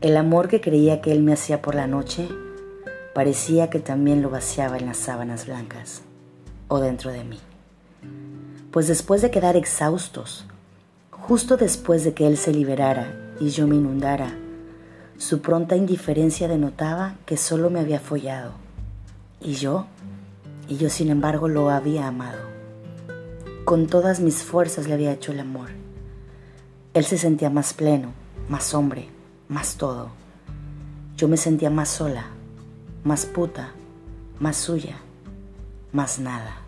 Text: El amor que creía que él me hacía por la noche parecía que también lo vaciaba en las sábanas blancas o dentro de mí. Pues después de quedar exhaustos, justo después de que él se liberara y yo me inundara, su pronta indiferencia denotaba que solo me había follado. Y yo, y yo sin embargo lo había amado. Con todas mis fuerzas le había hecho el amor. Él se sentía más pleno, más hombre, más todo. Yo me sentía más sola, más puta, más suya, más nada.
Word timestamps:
El 0.00 0.16
amor 0.16 0.46
que 0.46 0.60
creía 0.60 1.00
que 1.00 1.10
él 1.10 1.24
me 1.24 1.32
hacía 1.32 1.60
por 1.60 1.74
la 1.74 1.88
noche 1.88 2.28
parecía 3.16 3.68
que 3.68 3.80
también 3.80 4.22
lo 4.22 4.30
vaciaba 4.30 4.78
en 4.78 4.86
las 4.86 4.96
sábanas 4.96 5.46
blancas 5.46 6.02
o 6.68 6.78
dentro 6.78 7.10
de 7.10 7.24
mí. 7.24 7.40
Pues 8.70 8.86
después 8.86 9.22
de 9.22 9.32
quedar 9.32 9.56
exhaustos, 9.56 10.46
justo 11.10 11.56
después 11.56 12.04
de 12.04 12.14
que 12.14 12.28
él 12.28 12.36
se 12.36 12.52
liberara 12.52 13.34
y 13.40 13.48
yo 13.48 13.66
me 13.66 13.74
inundara, 13.74 14.38
su 15.16 15.40
pronta 15.40 15.74
indiferencia 15.74 16.46
denotaba 16.46 17.16
que 17.26 17.36
solo 17.36 17.68
me 17.68 17.80
había 17.80 17.98
follado. 17.98 18.52
Y 19.40 19.54
yo, 19.54 19.88
y 20.68 20.76
yo 20.76 20.90
sin 20.90 21.10
embargo 21.10 21.48
lo 21.48 21.70
había 21.70 22.06
amado. 22.06 22.38
Con 23.64 23.88
todas 23.88 24.20
mis 24.20 24.44
fuerzas 24.44 24.86
le 24.86 24.94
había 24.94 25.10
hecho 25.10 25.32
el 25.32 25.40
amor. 25.40 25.70
Él 26.94 27.04
se 27.04 27.18
sentía 27.18 27.50
más 27.50 27.74
pleno, 27.74 28.12
más 28.48 28.74
hombre, 28.74 29.08
más 29.48 29.76
todo. 29.76 30.10
Yo 31.16 31.28
me 31.28 31.36
sentía 31.36 31.70
más 31.70 31.88
sola, 31.88 32.26
más 33.04 33.26
puta, 33.26 33.72
más 34.38 34.56
suya, 34.56 34.98
más 35.92 36.18
nada. 36.18 36.67